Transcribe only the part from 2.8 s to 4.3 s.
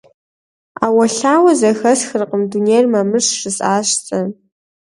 мамырщ,– жысӀащ сэ.